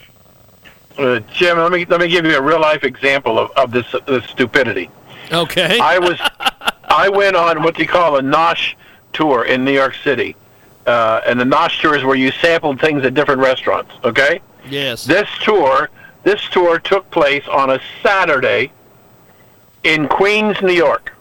Uh, 0.97 1.19
Jim, 1.33 1.57
let 1.57 1.71
me 1.71 1.85
let 1.85 1.99
me 1.99 2.07
give 2.07 2.23
you 2.23 2.37
a 2.37 2.41
real 2.41 2.59
life 2.61 2.83
example 2.83 3.39
of, 3.39 3.49
of 3.51 3.71
this, 3.71 3.85
this 4.05 4.23
stupidity. 4.25 4.91
Okay. 5.31 5.79
I 5.79 5.97
was 5.97 6.19
I 6.89 7.09
went 7.09 7.35
on 7.35 7.63
what 7.63 7.75
they 7.75 7.85
call 7.87 8.17
a 8.17 8.21
Nosh 8.21 8.75
tour 9.13 9.45
in 9.45 9.63
New 9.63 9.71
York 9.71 9.95
City, 10.03 10.35
uh, 10.85 11.21
and 11.25 11.39
the 11.39 11.45
Nosh 11.45 11.81
tour 11.81 11.95
is 11.95 12.03
where 12.03 12.15
you 12.15 12.31
sampled 12.31 12.79
things 12.79 13.05
at 13.05 13.13
different 13.13 13.41
restaurants. 13.41 13.91
Okay, 14.03 14.41
yes. 14.69 15.05
this 15.05 15.29
tour 15.41 15.89
this 16.23 16.41
tour 16.49 16.79
took 16.79 17.09
place 17.11 17.45
on 17.47 17.69
a 17.69 17.81
Saturday 18.01 18.71
in 19.83 20.07
Queens, 20.07 20.61
New 20.61 20.73
York, 20.73 21.13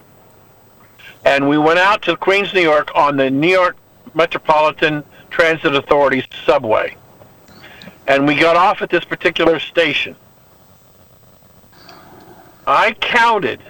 and 1.25 1.49
we 1.49 1.59
went 1.59 1.79
out 1.79 2.03
to 2.03 2.17
Queens, 2.17 2.53
New 2.55 2.63
York 2.63 2.91
on 2.95 3.17
the 3.17 3.31
New 3.31 3.51
York 3.51 3.77
Metropolitan 4.15 5.03
Transit 5.31 5.75
Authority 5.75 6.25
subway, 6.45 6.97
and 8.07 8.27
we 8.27 8.37
got 8.37 8.57
off 8.57 8.83
at 8.83 8.91
this 8.91 9.05
particular 9.05 9.59
station. 9.59 10.17
I 12.67 12.93
counted, 12.93 13.61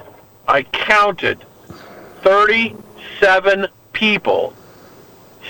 I 0.46 0.64
counted 0.64 1.42
37 2.22 3.66
people 4.02 4.52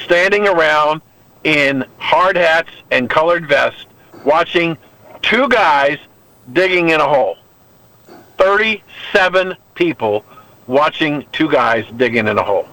standing 0.05 0.47
around 0.47 1.01
in 1.43 1.83
hard 1.97 2.37
hats 2.37 2.69
and 2.91 3.09
colored 3.09 3.49
vests 3.49 3.87
watching 4.27 4.77
two 5.23 5.49
guys 5.49 5.97
digging 6.53 6.91
in 6.91 7.01
a 7.01 7.09
hole. 7.09 7.39
37 8.37 9.57
people 9.75 10.23
watching 10.67 11.25
two 11.33 11.51
guys 11.51 11.87
digging 11.97 12.29
in 12.29 12.37
a 12.37 12.43
hole. 12.43 12.69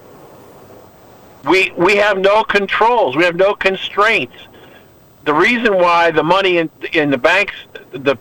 We 1.45 1.71
we 1.77 1.95
have 1.95 2.17
no 2.17 2.43
controls. 2.43 3.15
We 3.15 3.23
have 3.23 3.37
no 3.37 3.53
constraints. 3.55 4.35
The 5.23 5.33
reason 5.33 5.75
why 5.75 6.11
the 6.11 6.23
money 6.23 6.57
in 6.57 6.69
in 6.91 7.09
the 7.09 7.17
banks 7.17 7.55
the 7.91 8.17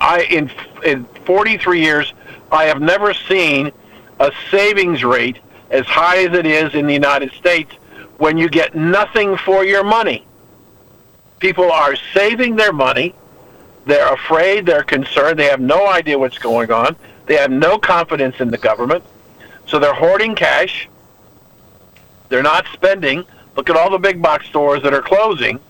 I 0.00 0.20
in 0.30 0.48
in 0.86 1.06
43 1.24 1.80
years 1.80 2.14
I 2.52 2.66
have 2.66 2.80
never 2.80 3.14
seen 3.14 3.72
a 4.20 4.30
savings 4.52 5.02
rate 5.02 5.38
as 5.70 5.86
high 5.86 6.24
as 6.24 6.36
it 6.36 6.46
is 6.46 6.74
in 6.74 6.86
the 6.86 6.94
United 6.94 7.32
States 7.32 7.72
when 8.18 8.36
you 8.36 8.48
get 8.48 8.74
nothing 8.74 9.36
for 9.36 9.64
your 9.64 9.84
money. 9.84 10.26
People 11.38 11.70
are 11.70 11.96
saving 12.12 12.56
their 12.56 12.72
money. 12.72 13.14
They're 13.86 14.12
afraid, 14.12 14.66
they're 14.66 14.82
concerned, 14.82 15.38
they 15.38 15.46
have 15.46 15.60
no 15.60 15.88
idea 15.88 16.18
what's 16.18 16.38
going 16.38 16.70
on. 16.70 16.96
They 17.26 17.36
have 17.36 17.50
no 17.50 17.78
confidence 17.78 18.40
in 18.40 18.50
the 18.50 18.58
government. 18.58 19.04
So 19.66 19.78
they're 19.78 19.94
hoarding 19.94 20.34
cash. 20.34 20.88
They're 22.28 22.42
not 22.42 22.66
spending. 22.72 23.24
Look 23.56 23.70
at 23.70 23.76
all 23.76 23.90
the 23.90 23.98
big 23.98 24.20
box 24.20 24.46
stores 24.46 24.82
that 24.82 24.92
are 24.92 25.02
closing. 25.02 25.60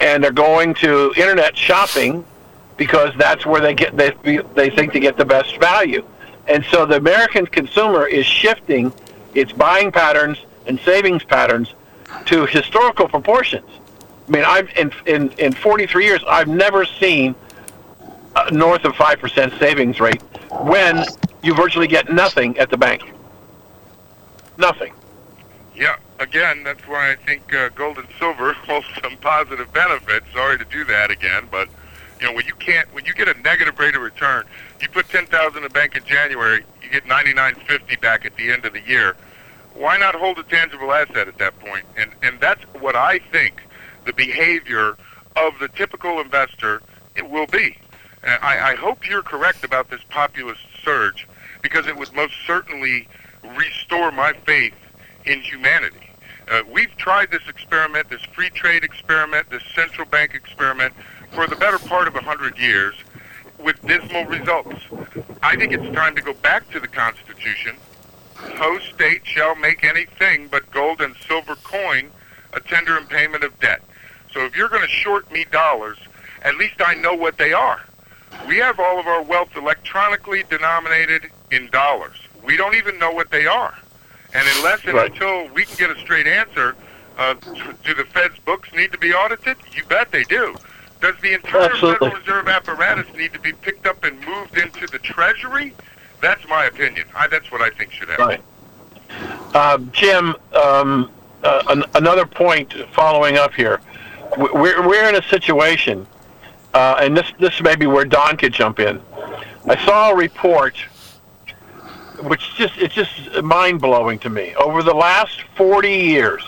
And 0.00 0.24
they're 0.24 0.32
going 0.32 0.74
to 0.74 1.12
internet 1.16 1.56
shopping 1.56 2.24
because 2.76 3.14
that's 3.16 3.46
where 3.46 3.60
they 3.60 3.74
get 3.74 3.96
they 3.96 4.10
they 4.54 4.70
think 4.70 4.92
they 4.92 5.00
get 5.00 5.16
the 5.16 5.24
best 5.24 5.58
value. 5.58 6.04
And 6.46 6.64
so 6.70 6.86
the 6.86 6.96
American 6.96 7.46
consumer 7.46 8.06
is 8.06 8.26
shifting 8.26 8.92
its 9.34 9.52
buying 9.52 9.90
patterns 9.90 10.38
and 10.66 10.78
savings 10.80 11.24
patterns 11.24 11.74
to 12.26 12.46
historical 12.46 13.08
proportions. 13.08 13.68
I 14.28 14.30
mean, 14.30 14.44
I've 14.44 14.70
in 14.76 14.92
in, 15.06 15.30
in 15.32 15.52
43 15.52 16.04
years, 16.04 16.24
I've 16.26 16.48
never 16.48 16.84
seen 16.84 17.34
north 18.50 18.84
of 18.84 18.96
five 18.96 19.18
percent 19.20 19.52
savings 19.58 20.00
rate 20.00 20.22
when 20.50 21.04
you 21.42 21.54
virtually 21.54 21.86
get 21.86 22.10
nothing 22.12 22.56
at 22.58 22.70
the 22.70 22.76
bank. 22.76 23.02
Nothing. 24.56 24.92
Yeah, 25.74 25.96
again, 26.20 26.62
that's 26.62 26.86
why 26.86 27.10
I 27.10 27.16
think 27.16 27.52
uh, 27.52 27.68
gold 27.70 27.98
and 27.98 28.06
silver 28.18 28.52
hold 28.66 28.84
some 29.02 29.16
positive 29.18 29.72
benefits. 29.72 30.26
Sorry 30.32 30.58
to 30.58 30.64
do 30.64 30.84
that 30.84 31.10
again, 31.10 31.48
but 31.50 31.68
you 32.20 32.26
know 32.26 32.32
when 32.32 32.46
you 32.46 32.54
can't, 32.54 32.92
when 32.94 33.04
you 33.04 33.14
get 33.14 33.28
a 33.28 33.40
negative 33.40 33.78
rate 33.78 33.94
of 33.94 34.02
return, 34.02 34.44
you 34.80 34.88
put 34.88 35.08
ten 35.08 35.26
thousand 35.26 35.58
in 35.58 35.62
the 35.64 35.70
bank 35.70 35.96
in 35.96 36.04
January, 36.04 36.64
you 36.82 36.90
get 36.90 37.06
ninety 37.06 37.32
nine 37.32 37.54
fifty 37.66 37.96
back 37.96 38.24
at 38.24 38.36
the 38.36 38.50
end 38.50 38.64
of 38.64 38.72
the 38.72 38.80
year. 38.80 39.16
Why 39.74 39.98
not 39.98 40.14
hold 40.14 40.38
a 40.38 40.44
tangible 40.44 40.92
asset 40.92 41.28
at 41.28 41.38
that 41.38 41.58
point? 41.58 41.84
And 41.96 42.12
and 42.22 42.40
that's 42.40 42.62
what 42.80 42.96
I 42.96 43.18
think 43.18 43.62
the 44.04 44.12
behavior 44.12 44.96
of 45.36 45.58
the 45.58 45.68
typical 45.68 46.20
investor 46.20 46.82
it 47.16 47.28
will 47.28 47.46
be. 47.46 47.76
And 48.22 48.42
I, 48.42 48.72
I 48.72 48.74
hope 48.76 49.08
you're 49.08 49.22
correct 49.22 49.64
about 49.64 49.90
this 49.90 50.00
populist 50.08 50.60
surge 50.82 51.26
because 51.62 51.86
it 51.86 51.96
would 51.96 52.12
most 52.14 52.34
certainly 52.46 53.08
restore 53.56 54.10
my 54.12 54.32
faith 54.32 54.74
in 55.26 55.40
humanity. 55.40 56.10
Uh, 56.50 56.62
we've 56.70 56.94
tried 56.96 57.30
this 57.30 57.42
experiment, 57.48 58.10
this 58.10 58.22
free 58.34 58.50
trade 58.50 58.84
experiment, 58.84 59.48
this 59.50 59.62
central 59.74 60.06
bank 60.06 60.34
experiment 60.34 60.92
for 61.34 61.46
the 61.46 61.56
better 61.56 61.78
part 61.78 62.06
of 62.06 62.14
a 62.14 62.20
hundred 62.20 62.56
years 62.58 62.94
with 63.58 63.80
dismal 63.86 64.24
results. 64.26 64.76
I 65.42 65.56
think 65.56 65.72
it's 65.72 65.94
time 65.94 66.14
to 66.16 66.22
go 66.22 66.32
back 66.34 66.70
to 66.70 66.80
the 66.80 66.88
Constitution. 66.88 67.76
No 68.58 68.78
state 68.78 69.22
shall 69.26 69.54
make 69.56 69.84
anything 69.84 70.48
but 70.48 70.70
gold 70.70 71.00
and 71.00 71.14
silver 71.26 71.56
coin 71.56 72.10
a 72.52 72.60
tender 72.60 72.96
in 72.96 73.06
payment 73.06 73.42
of 73.42 73.58
debt. 73.60 73.82
So 74.32 74.44
if 74.44 74.56
you're 74.56 74.68
going 74.68 74.82
to 74.82 74.88
short 74.88 75.30
me 75.32 75.44
dollars, 75.50 75.98
at 76.42 76.56
least 76.56 76.74
I 76.84 76.94
know 76.94 77.14
what 77.14 77.36
they 77.36 77.52
are. 77.52 77.80
We 78.46 78.58
have 78.58 78.78
all 78.78 78.98
of 78.98 79.06
our 79.06 79.22
wealth 79.22 79.56
electronically 79.56 80.44
denominated 80.48 81.30
in 81.50 81.68
dollars. 81.70 82.16
We 82.44 82.56
don't 82.56 82.74
even 82.74 82.98
know 82.98 83.10
what 83.12 83.30
they 83.30 83.46
are. 83.46 83.74
And 84.34 84.46
unless 84.56 84.84
and 84.84 84.94
Right. 84.94 85.10
until 85.10 85.46
we 85.48 85.64
can 85.64 85.76
get 85.76 85.96
a 85.96 86.00
straight 86.00 86.26
answer, 86.26 86.74
uh, 87.16 87.34
do 87.84 87.94
the 87.94 88.04
Fed's 88.04 88.38
books 88.40 88.72
need 88.72 88.92
to 88.92 88.98
be 88.98 89.14
audited? 89.14 89.56
You 89.72 89.84
bet 89.84 90.10
they 90.10 90.24
do. 90.24 90.56
Does 91.04 91.20
the 91.20 91.34
entire 91.34 91.70
Absolutely. 91.70 92.08
Federal 92.08 92.20
Reserve 92.22 92.48
apparatus 92.48 93.14
need 93.14 93.34
to 93.34 93.38
be 93.38 93.52
picked 93.52 93.86
up 93.86 94.02
and 94.04 94.18
moved 94.26 94.56
into 94.56 94.86
the 94.86 94.98
Treasury? 95.00 95.74
That's 96.22 96.48
my 96.48 96.64
opinion. 96.64 97.06
I, 97.14 97.26
that's 97.26 97.52
what 97.52 97.60
I 97.60 97.68
think 97.68 97.92
should 97.92 98.08
happen. 98.08 98.26
Right. 98.26 98.40
Uh, 99.54 99.76
Jim, 99.92 100.34
um, 100.54 101.10
uh, 101.42 101.62
an, 101.68 101.84
another 101.94 102.24
point 102.24 102.72
following 102.94 103.36
up 103.36 103.52
here. 103.52 103.82
We- 104.38 104.48
We're, 104.52 104.88
we're 104.88 105.06
in 105.06 105.16
a 105.16 105.22
situation, 105.24 106.06
uh, 106.72 106.96
and 106.98 107.14
this, 107.14 107.30
this 107.38 107.60
may 107.60 107.76
be 107.76 107.86
where 107.86 108.06
Don 108.06 108.38
could 108.38 108.54
jump 108.54 108.80
in. 108.80 108.98
I 109.68 109.84
saw 109.84 110.10
a 110.10 110.16
report, 110.16 110.74
which 112.22 112.54
just 112.56 112.78
it's 112.78 112.94
just 112.94 113.42
mind 113.42 113.82
blowing 113.82 114.18
to 114.20 114.30
me. 114.30 114.54
Over 114.54 114.82
the 114.82 114.94
last 114.94 115.42
40 115.56 115.86
years, 115.90 116.42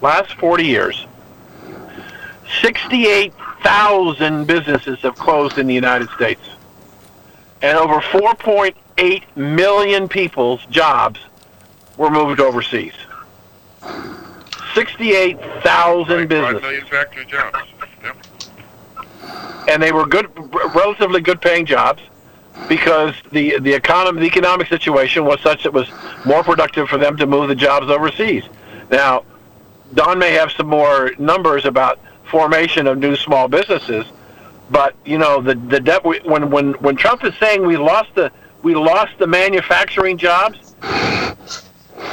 last 0.00 0.32
40 0.34 0.64
years, 0.66 1.06
68,000 3.62 4.46
businesses 4.46 4.98
have 5.00 5.14
closed 5.16 5.58
in 5.58 5.66
the 5.66 5.74
United 5.74 6.08
States, 6.10 6.40
and 7.60 7.76
over 7.78 8.00
4.8 8.00 9.22
million 9.36 10.08
people's 10.08 10.64
jobs 10.66 11.20
were 11.96 12.10
moved 12.10 12.40
overseas. 12.40 12.94
68,000 14.74 16.16
Right, 16.18 16.28
businesses, 16.28 16.62
million 16.62 16.86
factory 16.86 17.24
jobs. 17.26 17.58
Yep. 18.02 18.16
and 19.68 19.82
they 19.82 19.92
were 19.92 20.06
good, 20.06 20.26
relatively 20.74 21.20
good 21.20 21.40
paying 21.40 21.66
jobs. 21.66 22.02
because 22.68 23.14
the 23.32 23.58
the 23.60 23.72
economy, 23.72 24.20
the 24.20 24.26
economic 24.26 24.68
situation 24.68 25.24
was 25.24 25.40
such 25.40 25.62
that 25.62 25.70
it 25.70 25.72
was 25.72 25.88
more 26.24 26.42
productive 26.44 26.86
for 26.88 26.98
them 26.98 27.16
to 27.16 27.26
move 27.26 27.48
the 27.48 27.54
jobs 27.54 27.88
overseas. 27.90 28.44
Now, 28.90 29.24
Don 29.94 30.18
may 30.18 30.32
have 30.32 30.52
some 30.52 30.68
more 30.68 31.12
numbers 31.18 31.64
about 31.64 31.98
formation 32.24 32.86
of 32.86 32.98
new 32.98 33.16
small 33.16 33.48
businesses, 33.48 34.06
but 34.70 34.94
you 35.04 35.18
know 35.18 35.40
the 35.40 35.54
the 35.54 35.80
debt 35.80 36.04
when 36.04 36.50
when 36.50 36.72
when 36.74 36.96
Trump 36.96 37.24
is 37.24 37.34
saying 37.38 37.66
we 37.66 37.76
lost 37.76 38.14
the 38.14 38.30
we 38.62 38.74
lost 38.74 39.18
the 39.18 39.26
manufacturing 39.26 40.16
jobs, 40.16 40.74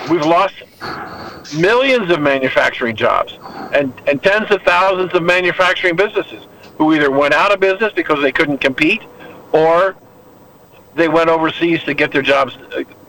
we've 0.10 0.26
lost 0.26 0.56
millions 1.56 2.12
of 2.12 2.20
manufacturing 2.22 2.96
jobs 2.96 3.38
and 3.74 3.94
and 4.08 4.22
tens 4.22 4.50
of 4.52 4.62
thousands 4.64 5.14
of 5.14 5.24
manufacturing 5.24 5.96
businesses 5.96 6.46
who 6.78 6.94
either 6.94 7.12
went 7.12 7.34
out 7.34 7.52
of 7.52 7.60
business 7.60 7.92
because 7.94 8.22
they 8.22 8.32
couldn't 8.32 8.60
compete 8.60 9.02
or 9.52 9.96
they 10.96 11.08
went 11.08 11.30
overseas 11.30 11.84
to 11.84 11.94
get 11.94 12.12
their 12.12 12.22
jobs, 12.22 12.58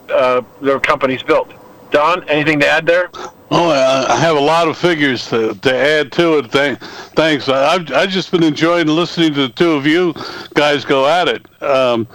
uh, 0.09 0.41
their 0.61 0.79
companies 0.79 1.23
built. 1.23 1.51
Don, 1.91 2.27
anything 2.29 2.59
to 2.59 2.67
add 2.67 2.85
there? 2.85 3.11
Oh, 3.53 3.69
I 3.69 4.15
have 4.15 4.37
a 4.37 4.41
lot 4.41 4.69
of 4.69 4.77
figures 4.77 5.27
to, 5.27 5.53
to 5.53 5.75
add 5.75 6.13
to 6.13 6.37
it. 6.37 6.49
Thank, 6.51 6.79
thanks. 7.17 7.49
I've, 7.49 7.91
I've 7.91 8.09
just 8.09 8.31
been 8.31 8.43
enjoying 8.43 8.87
listening 8.87 9.33
to 9.33 9.47
the 9.47 9.53
two 9.53 9.73
of 9.73 9.85
you 9.85 10.13
guys 10.53 10.85
go 10.85 11.05
at 11.05 11.27
it. 11.27 11.61
Um, 11.61 12.07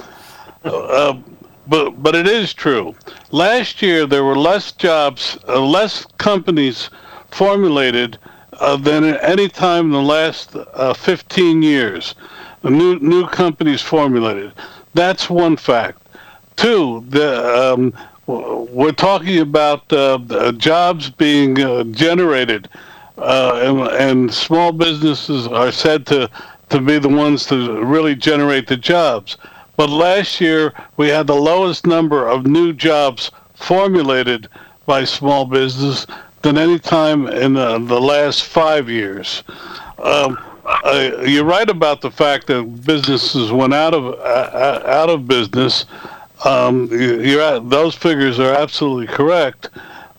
uh, 0.64 1.18
but 1.66 2.02
but 2.02 2.14
it 2.14 2.26
is 2.26 2.54
true. 2.54 2.94
Last 3.32 3.82
year 3.82 4.06
there 4.06 4.24
were 4.24 4.38
less 4.38 4.72
jobs, 4.72 5.36
uh, 5.46 5.60
less 5.60 6.06
companies 6.16 6.88
formulated 7.30 8.16
uh, 8.54 8.78
than 8.78 9.04
at 9.04 9.22
any 9.22 9.50
time 9.50 9.86
in 9.86 9.92
the 9.92 10.00
last 10.00 10.56
uh, 10.56 10.94
15 10.94 11.62
years. 11.62 12.14
New 12.62 12.98
new 13.00 13.26
companies 13.28 13.82
formulated. 13.82 14.52
That's 14.94 15.28
one 15.28 15.58
fact. 15.58 16.00
Two, 16.56 17.04
the 17.08 17.74
um, 17.74 17.92
we're 18.26 18.92
talking 18.92 19.38
about 19.38 19.90
uh, 19.92 20.52
jobs 20.52 21.10
being 21.10 21.60
uh, 21.60 21.84
generated, 21.84 22.68
uh, 23.18 23.60
and, 23.62 23.80
and, 24.00 24.34
small 24.34 24.72
businesses 24.72 25.46
are 25.46 25.72
said 25.72 26.04
to, 26.06 26.28
to 26.68 26.80
be 26.80 26.98
the 26.98 27.08
ones 27.08 27.46
to 27.46 27.82
really 27.84 28.14
generate 28.14 28.66
the 28.66 28.76
jobs. 28.76 29.36
But 29.76 29.90
last 29.90 30.40
year, 30.40 30.74
we 30.96 31.08
had 31.08 31.26
the 31.26 31.36
lowest 31.36 31.86
number 31.86 32.26
of 32.26 32.46
new 32.46 32.72
jobs 32.72 33.30
formulated 33.54 34.48
by 34.86 35.04
small 35.04 35.44
business 35.44 36.06
than 36.42 36.58
any 36.58 36.78
time 36.78 37.26
in 37.28 37.54
the, 37.54 37.78
the 37.78 38.00
last 38.00 38.44
five 38.44 38.88
years. 38.90 39.42
Um, 39.98 40.38
uh, 40.64 41.22
you're 41.24 41.44
right 41.44 41.68
about 41.70 42.00
the 42.00 42.10
fact 42.10 42.48
that 42.48 42.62
businesses 42.84 43.52
went 43.52 43.72
out 43.72 43.94
of 43.94 44.14
uh, 44.18 44.82
out 44.84 45.08
of 45.08 45.28
business 45.28 45.86
um, 46.44 46.88
you're 46.90 47.60
those 47.60 47.94
figures 47.94 48.38
are 48.38 48.52
absolutely 48.52 49.06
correct. 49.06 49.70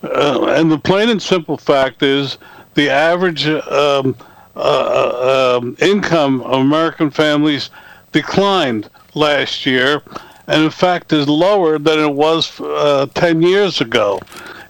Uh, 0.03 0.45
and 0.49 0.71
the 0.71 0.77
plain 0.77 1.09
and 1.09 1.21
simple 1.21 1.57
fact 1.57 2.03
is 2.03 2.37
the 2.75 2.89
average 2.89 3.47
um, 3.47 4.15
uh, 4.55 4.59
uh, 4.59 5.59
um, 5.59 5.77
income 5.79 6.41
of 6.41 6.61
American 6.61 7.09
families 7.09 7.69
declined 8.11 8.89
last 9.13 9.65
year, 9.65 10.01
and 10.47 10.63
in 10.63 10.69
fact 10.69 11.13
is 11.13 11.27
lower 11.27 11.77
than 11.77 11.99
it 11.99 12.13
was 12.13 12.59
uh, 12.61 13.07
10 13.13 13.41
years 13.41 13.81
ago. 13.81 14.19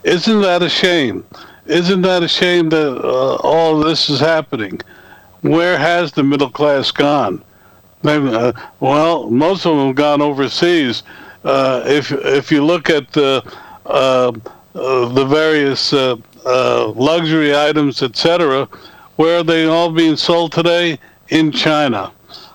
Isn't 0.03 0.41
that 0.41 0.63
a 0.63 0.69
shame? 0.69 1.25
Isn't 1.65 2.01
that 2.03 2.23
a 2.23 2.27
shame 2.27 2.69
that 2.69 2.97
uh, 2.97 3.35
all 3.37 3.79
this 3.79 4.09
is 4.09 4.19
happening? 4.19 4.79
Where 5.41 5.77
has 5.77 6.13
the 6.13 6.23
middle 6.23 6.49
class 6.49 6.91
gone? 6.91 7.43
Uh, 8.03 8.53
well, 8.79 9.29
most 9.29 9.65
of 9.65 9.75
them 9.75 9.87
have 9.87 9.95
gone 9.95 10.21
overseas 10.21 11.03
uh, 11.47 11.81
if 11.85 12.11
if 12.11 12.51
you 12.51 12.63
look 12.63 12.89
at 12.89 13.11
the 13.13 13.41
uh, 13.85 14.33
uh, 14.75 15.07
the 15.13 15.25
various 15.25 15.93
uh, 15.93 16.17
uh, 16.45 16.87
luxury 16.89 17.55
items, 17.55 18.03
etc., 18.03 18.65
where 19.15 19.39
are 19.39 19.43
they 19.43 19.65
all 19.65 19.91
being 19.91 20.17
sold 20.17 20.51
today? 20.51 20.99
In 21.29 21.51
China. 21.51 22.11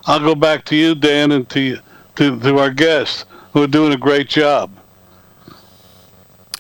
I'll 0.07 0.20
go 0.20 0.35
back 0.35 0.64
to 0.66 0.76
you, 0.76 0.94
Dan, 0.94 1.33
and 1.33 1.48
to 1.50 1.78
to, 2.16 2.38
to 2.40 2.59
our 2.59 2.70
guests 2.70 3.24
who 3.52 3.62
are 3.62 3.66
doing 3.66 3.92
a 3.92 3.96
great 3.96 4.28
job. 4.28 4.70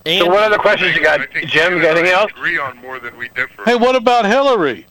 And 0.06 0.24
so, 0.24 0.26
what 0.28 0.42
other 0.42 0.58
questions 0.58 0.96
you 0.96 1.02
got, 1.02 1.20
Jim? 1.46 1.80
Got 1.80 1.98
anything 1.98 2.14
else? 2.14 2.32
Agree 2.32 2.58
on 2.58 2.78
more 2.78 2.98
than 2.98 3.16
we 3.18 3.28
differ. 3.30 3.62
Hey, 3.64 3.76
what 3.76 3.94
about 3.94 4.24
Hillary? 4.24 4.86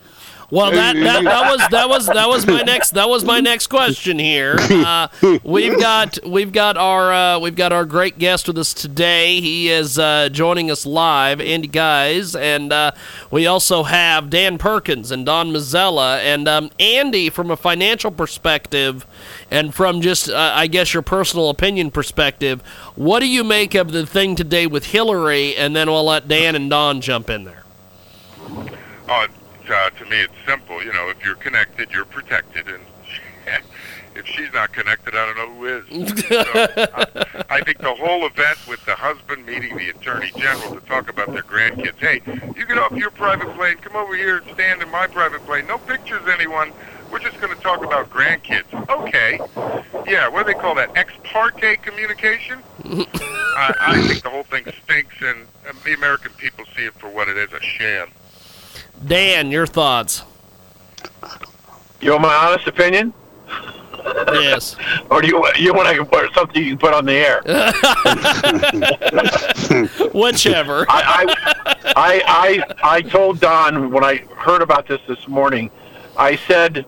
Well, 0.51 0.71
that, 0.71 0.97
that, 0.97 1.23
that 1.23 1.49
was 1.49 1.67
that 1.69 1.87
was 1.87 2.05
that 2.07 2.27
was 2.27 2.45
my 2.45 2.61
next 2.61 2.91
that 2.91 3.07
was 3.07 3.23
my 3.23 3.39
next 3.39 3.67
question 3.67 4.19
here. 4.19 4.57
Uh, 4.59 5.07
we've 5.43 5.79
got 5.79 6.19
we've 6.25 6.51
got 6.51 6.75
our 6.75 7.13
uh, 7.13 7.39
we've 7.39 7.55
got 7.55 7.71
our 7.71 7.85
great 7.85 8.17
guest 8.17 8.47
with 8.47 8.57
us 8.57 8.73
today. 8.73 9.39
He 9.39 9.69
is 9.69 9.97
uh, 9.97 10.27
joining 10.29 10.69
us 10.69 10.85
live, 10.85 11.39
Andy 11.39 11.69
Gause, 11.69 12.35
and 12.35 12.73
uh, 12.73 12.91
we 13.29 13.47
also 13.47 13.83
have 13.83 14.29
Dan 14.29 14.57
Perkins 14.57 15.09
and 15.11 15.25
Don 15.25 15.51
Mazzella. 15.51 16.19
And 16.19 16.49
um, 16.49 16.69
Andy, 16.79 17.29
from 17.29 17.49
a 17.49 17.55
financial 17.55 18.11
perspective, 18.11 19.05
and 19.49 19.73
from 19.73 20.01
just 20.01 20.29
uh, 20.29 20.51
I 20.53 20.67
guess 20.67 20.93
your 20.93 21.03
personal 21.03 21.49
opinion 21.49 21.91
perspective, 21.91 22.61
what 22.95 23.21
do 23.21 23.27
you 23.27 23.45
make 23.45 23.73
of 23.73 23.93
the 23.93 24.05
thing 24.05 24.35
today 24.35 24.67
with 24.67 24.87
Hillary? 24.87 25.55
And 25.55 25.73
then 25.73 25.89
we'll 25.89 26.03
let 26.03 26.27
Dan 26.27 26.55
and 26.55 26.69
Don 26.69 26.99
jump 26.99 27.29
in 27.29 27.45
there. 27.45 27.63
Uh, 29.07 29.27
uh, 29.71 29.89
to 29.91 30.05
me, 30.05 30.21
it's 30.21 30.34
simple. 30.45 30.84
You 30.84 30.93
know, 30.93 31.10
if 31.10 31.23
you're 31.25 31.36
connected, 31.36 31.91
you're 31.91 32.05
protected, 32.05 32.67
and 32.67 32.84
if 34.15 34.27
she's 34.27 34.51
not 34.53 34.71
connected, 34.73 35.15
I 35.15 35.25
don't 35.25 35.38
know 35.38 35.53
who 35.53 35.65
is. 35.65 36.19
so, 36.27 36.43
I, 36.53 37.57
I 37.57 37.62
think 37.62 37.79
the 37.79 37.93
whole 37.93 38.25
event 38.25 38.57
with 38.67 38.84
the 38.86 38.95
husband 38.95 39.45
meeting 39.45 39.77
the 39.77 39.89
attorney 39.89 40.31
general 40.38 40.75
to 40.75 40.81
talk 40.86 41.10
about 41.10 41.31
their 41.31 41.43
grandkids. 41.43 41.97
Hey, 41.97 42.21
you 42.55 42.65
get 42.65 42.77
off 42.77 42.91
your 42.93 43.12
private 43.12 43.53
plane, 43.55 43.77
come 43.77 43.95
over 43.95 44.15
here 44.15 44.38
and 44.38 44.53
stand 44.53 44.81
in 44.81 44.89
my 44.89 45.07
private 45.07 45.45
plane. 45.45 45.67
No 45.67 45.77
pictures, 45.77 46.21
anyone. 46.31 46.71
We're 47.12 47.19
just 47.19 47.41
going 47.41 47.53
to 47.53 47.62
talk 47.62 47.84
about 47.84 48.10
grandkids. 48.10 48.71
Okay. 48.89 49.38
Yeah, 50.10 50.29
what 50.29 50.45
do 50.45 50.53
they 50.53 50.60
call 50.60 50.75
that? 50.75 50.95
Ex 50.95 51.12
parte 51.23 51.77
communication? 51.77 52.60
I, 52.86 53.75
I 53.79 54.07
think 54.07 54.23
the 54.23 54.29
whole 54.29 54.43
thing 54.43 54.63
stinks, 54.84 55.15
and, 55.21 55.45
and 55.67 55.77
the 55.84 55.93
American 55.93 56.31
people 56.34 56.63
see 56.75 56.86
it 56.86 56.93
for 56.93 57.10
what 57.10 57.27
it 57.27 57.38
is 57.38 57.51
a 57.51 57.62
sham. 57.62 58.07
Dan, 59.05 59.51
your 59.51 59.65
thoughts? 59.65 60.23
You 61.99 62.11
want 62.11 62.23
my 62.23 62.33
honest 62.33 62.67
opinion? 62.67 63.13
Yes. 64.33 64.75
or 65.09 65.21
do 65.21 65.27
you 65.27 65.45
you 65.57 65.73
want 65.73 65.95
to 65.95 66.17
or 66.17 66.31
something 66.33 66.63
you 66.63 66.71
can 66.71 66.77
put 66.77 66.93
on 66.93 67.05
the 67.05 67.13
air? 67.13 67.41
Whichever. 70.13 70.85
I, 70.89 71.25
I, 71.25 71.35
I 71.95 72.21
I 72.27 72.63
I 72.97 73.01
told 73.01 73.39
Don 73.39 73.91
when 73.91 74.03
I 74.03 74.17
heard 74.35 74.61
about 74.61 74.87
this 74.87 75.01
this 75.07 75.27
morning. 75.27 75.71
I 76.17 76.35
said 76.35 76.85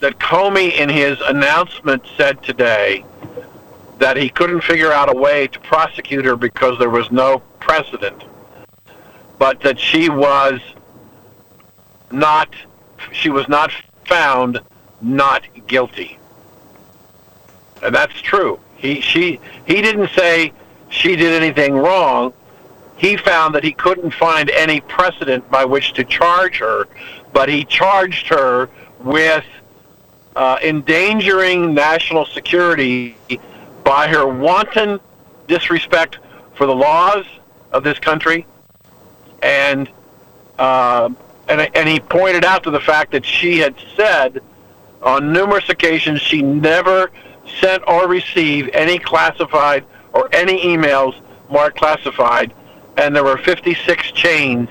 that 0.00 0.18
Comey 0.18 0.72
in 0.72 0.88
his 0.88 1.20
announcement 1.20 2.02
said 2.16 2.42
today 2.42 3.04
that 3.98 4.16
he 4.16 4.28
couldn't 4.28 4.62
figure 4.62 4.90
out 4.90 5.14
a 5.14 5.16
way 5.16 5.46
to 5.46 5.60
prosecute 5.60 6.24
her 6.24 6.34
because 6.34 6.76
there 6.78 6.90
was 6.90 7.12
no 7.12 7.40
precedent 7.60 8.24
but 9.42 9.60
that 9.60 9.76
she 9.76 10.08
was 10.08 10.60
not 12.12 12.48
she 13.10 13.28
was 13.28 13.48
not 13.48 13.72
found 14.04 14.60
not 15.00 15.42
guilty. 15.66 16.16
And 17.82 17.92
that's 17.92 18.20
true. 18.20 18.60
He 18.76 19.00
she 19.00 19.40
he 19.66 19.82
didn't 19.82 20.10
say 20.10 20.52
she 20.90 21.16
did 21.16 21.32
anything 21.42 21.74
wrong. 21.74 22.32
He 22.96 23.16
found 23.16 23.56
that 23.56 23.64
he 23.64 23.72
couldn't 23.72 24.12
find 24.12 24.48
any 24.50 24.80
precedent 24.80 25.50
by 25.50 25.64
which 25.64 25.92
to 25.94 26.04
charge 26.04 26.58
her, 26.58 26.86
but 27.32 27.48
he 27.48 27.64
charged 27.64 28.28
her 28.28 28.70
with 29.00 29.44
uh, 30.36 30.58
endangering 30.62 31.74
national 31.74 32.26
security 32.26 33.16
by 33.82 34.06
her 34.06 34.24
wanton 34.24 35.00
disrespect 35.48 36.20
for 36.54 36.64
the 36.68 36.76
laws 36.76 37.26
of 37.72 37.82
this 37.82 37.98
country 37.98 38.46
and 39.42 39.90
uh, 40.58 41.10
and 41.48 41.60
and 41.76 41.88
he 41.88 42.00
pointed 42.00 42.44
out 42.44 42.62
to 42.64 42.70
the 42.70 42.80
fact 42.80 43.12
that 43.12 43.24
she 43.24 43.58
had 43.58 43.74
said 43.96 44.42
on 45.02 45.32
numerous 45.32 45.68
occasions 45.68 46.20
she 46.20 46.40
never 46.40 47.10
sent 47.60 47.82
or 47.88 48.08
received 48.08 48.70
any 48.72 48.98
classified 48.98 49.84
or 50.12 50.28
any 50.32 50.62
emails 50.64 51.14
marked 51.50 51.76
classified, 51.76 52.54
and 52.96 53.14
there 53.14 53.24
were 53.24 53.36
56 53.36 54.12
chains 54.12 54.68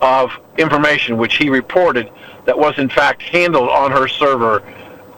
of 0.00 0.32
information 0.58 1.16
which 1.16 1.36
he 1.36 1.48
reported 1.48 2.10
that 2.44 2.58
was 2.58 2.76
in 2.78 2.88
fact 2.88 3.22
handled 3.22 3.68
on 3.68 3.92
her 3.92 4.08
server 4.08 4.62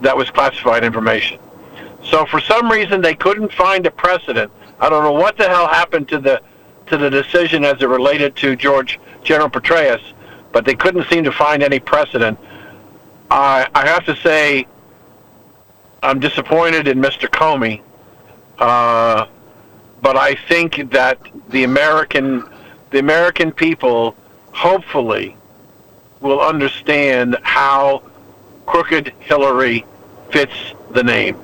that 0.02 0.16
was 0.16 0.28
classified 0.30 0.84
information. 0.84 1.38
So 2.04 2.26
for 2.26 2.40
some 2.40 2.70
reason 2.70 3.00
they 3.00 3.14
couldn't 3.14 3.52
find 3.52 3.86
a 3.86 3.90
precedent. 3.90 4.52
I 4.78 4.90
don't 4.90 5.02
know 5.02 5.12
what 5.12 5.38
the 5.38 5.48
hell 5.48 5.66
happened 5.66 6.08
to 6.10 6.18
the 6.18 6.42
to 6.86 6.96
the 6.96 7.10
decision 7.10 7.64
as 7.64 7.80
it 7.80 7.88
related 7.88 8.36
to 8.36 8.56
George 8.56 8.98
General 9.22 9.48
Petraeus, 9.48 10.02
but 10.52 10.64
they 10.64 10.74
couldn't 10.74 11.08
seem 11.08 11.24
to 11.24 11.32
find 11.32 11.62
any 11.62 11.80
precedent. 11.80 12.38
I 13.30 13.66
I 13.74 13.86
have 13.86 14.04
to 14.06 14.16
say, 14.16 14.66
I'm 16.02 16.20
disappointed 16.20 16.88
in 16.88 16.98
Mr. 17.00 17.28
Comey, 17.28 17.80
uh, 18.58 19.26
but 20.02 20.16
I 20.16 20.34
think 20.48 20.90
that 20.92 21.18
the 21.48 21.64
American 21.64 22.44
the 22.90 22.98
American 22.98 23.50
people 23.52 24.14
hopefully 24.52 25.36
will 26.20 26.40
understand 26.40 27.36
how 27.42 28.02
crooked 28.66 29.12
Hillary 29.20 29.84
fits 30.30 30.54
the 30.92 31.02
name. 31.02 31.36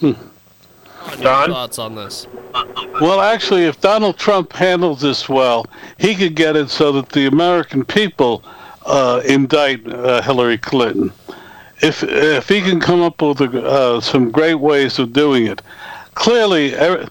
Your 0.00 0.14
Don? 1.20 1.50
thoughts 1.50 1.78
on 1.78 1.94
this? 1.94 2.26
Well, 3.00 3.20
actually, 3.20 3.64
if 3.64 3.80
Donald 3.80 4.16
Trump 4.16 4.52
handles 4.52 5.00
this 5.00 5.28
well, 5.28 5.66
he 5.98 6.14
could 6.14 6.34
get 6.34 6.56
it 6.56 6.70
so 6.70 6.92
that 6.92 7.10
the 7.10 7.26
American 7.26 7.84
people 7.84 8.42
uh, 8.84 9.20
indict 9.24 9.86
uh, 9.86 10.22
Hillary 10.22 10.58
Clinton. 10.58 11.12
If 11.82 12.02
if 12.02 12.48
he 12.48 12.62
can 12.62 12.80
come 12.80 13.02
up 13.02 13.20
with 13.20 13.40
uh, 13.40 14.00
some 14.00 14.30
great 14.30 14.54
ways 14.54 14.98
of 14.98 15.12
doing 15.12 15.46
it, 15.46 15.60
clearly, 16.14 16.74
er- 16.74 17.08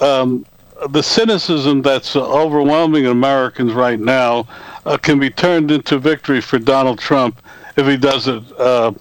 um, 0.00 0.44
the 0.90 1.02
cynicism 1.02 1.82
that's 1.82 2.16
overwhelming 2.16 3.06
Americans 3.06 3.72
right 3.72 3.98
now 4.00 4.46
uh, 4.86 4.96
can 4.96 5.18
be 5.18 5.30
turned 5.30 5.70
into 5.70 5.98
victory 5.98 6.40
for 6.40 6.58
Donald 6.58 6.98
Trump 6.98 7.40
if 7.76 7.86
he 7.86 7.96
does 7.96 8.26
it 8.26 8.42
uh, 8.58 8.92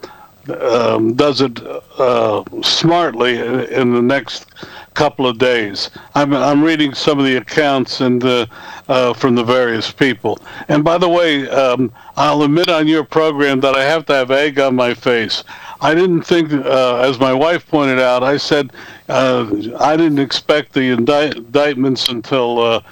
um, 0.50 1.14
does 1.14 1.42
it 1.42 1.60
uh, 1.98 2.44
smartly 2.62 3.40
in, 3.40 3.94
the 3.94 4.02
next 4.02 4.48
couple 4.94 5.28
of 5.28 5.38
days. 5.38 5.90
I'm 6.16 6.34
I'm 6.34 6.64
reading 6.64 6.94
some 6.94 7.20
of 7.20 7.26
the 7.26 7.38
accounts 7.38 8.02
and 8.02 8.24
uh, 8.24 8.46
uh, 8.88 9.14
from 9.14 9.36
the 9.36 9.44
various 9.44 9.92
people. 9.92 10.40
And 10.68 10.84
by 10.84 10.98
the 10.98 11.10
way, 11.10 11.48
um, 11.50 11.92
I'll 12.16 12.42
admit 12.44 12.70
on 12.70 12.88
your 12.88 13.04
program 13.04 13.60
that 13.62 13.76
I 13.76 13.84
have 13.84 14.06
to 14.08 14.14
have 14.14 14.32
egg 14.32 14.60
on 14.60 14.76
my 14.76 14.94
face. 14.94 15.44
I 15.82 15.94
didn't 15.94 16.24
think, 16.24 16.52
uh, 16.52 16.98
as 16.98 17.20
my 17.20 17.34
wife 17.34 17.68
pointed 17.68 18.00
out, 18.00 18.24
I 18.24 18.38
said 18.38 18.72
uh, 19.10 19.48
I 19.80 19.96
didn't 19.96 20.20
expect 20.20 20.74
the 20.74 20.90
indict- 20.90 21.38
indictments 21.38 22.10
until. 22.10 22.84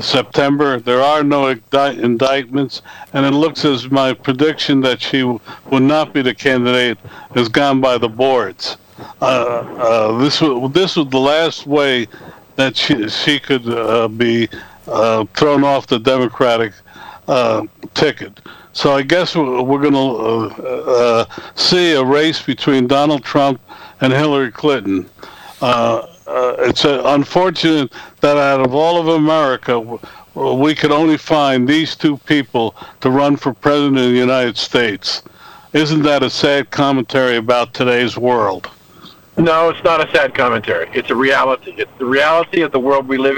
September. 0.00 0.80
There 0.80 1.00
are 1.00 1.22
no 1.22 1.50
indi- 1.50 2.02
indictments, 2.02 2.82
and 3.12 3.24
it 3.24 3.32
looks 3.32 3.64
as 3.64 3.90
my 3.90 4.12
prediction 4.12 4.80
that 4.82 5.00
she 5.00 5.20
w- 5.20 5.40
would 5.70 5.82
not 5.82 6.12
be 6.12 6.22
the 6.22 6.34
candidate 6.34 6.98
has 7.34 7.48
gone 7.48 7.80
by 7.80 7.98
the 7.98 8.08
boards. 8.08 8.76
Uh, 9.20 9.24
uh, 9.24 10.18
this 10.18 10.40
was 10.40 10.72
this 10.72 10.96
was 10.96 11.08
the 11.08 11.18
last 11.18 11.66
way 11.66 12.06
that 12.56 12.76
she 12.76 13.08
she 13.08 13.40
could 13.40 13.68
uh, 13.68 14.08
be 14.08 14.48
uh, 14.86 15.24
thrown 15.34 15.64
off 15.64 15.86
the 15.86 15.98
Democratic 15.98 16.72
uh, 17.28 17.66
ticket. 17.94 18.40
So 18.72 18.92
I 18.92 19.02
guess 19.02 19.36
we're, 19.36 19.80
going 19.80 19.92
to 19.92 20.62
uh, 20.64 21.24
see 21.54 21.92
a 21.92 22.02
race 22.02 22.42
between 22.42 22.88
Donald 22.88 23.22
Trump 23.22 23.60
and 24.00 24.12
Hillary 24.12 24.50
Clinton. 24.50 25.08
Uh, 25.60 26.08
uh, 26.26 26.56
it's 26.58 26.84
uh, 26.84 27.02
unfortunate 27.06 27.92
that 28.20 28.36
out 28.36 28.60
of 28.60 28.74
all 28.74 29.00
of 29.00 29.08
America, 29.08 29.80
we 30.34 30.74
could 30.74 30.90
only 30.90 31.16
find 31.16 31.68
these 31.68 31.94
two 31.94 32.16
people 32.18 32.74
to 33.00 33.10
run 33.10 33.36
for 33.36 33.52
president 33.52 33.98
of 33.98 34.04
the 34.04 34.18
United 34.18 34.56
States. 34.56 35.22
Isn't 35.72 36.02
that 36.02 36.22
a 36.22 36.30
sad 36.30 36.70
commentary 36.70 37.36
about 37.36 37.74
today's 37.74 38.16
world? 38.16 38.70
No, 39.36 39.68
it's 39.68 39.82
not 39.82 40.06
a 40.08 40.10
sad 40.12 40.34
commentary. 40.34 40.88
It's 40.92 41.10
a 41.10 41.16
reality. 41.16 41.74
It's 41.76 41.90
the 41.98 42.04
reality 42.04 42.62
of 42.62 42.70
the 42.70 42.78
world 42.78 43.08
we 43.08 43.18
live 43.18 43.30
in. 43.30 43.32